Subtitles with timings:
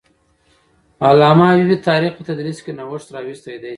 [1.07, 3.69] علامه حبيبي د تاریخ په تدریس کې نوښت راوستی دی.